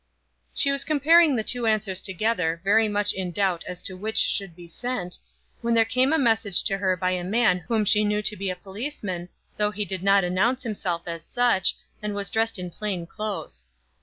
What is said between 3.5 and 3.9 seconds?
as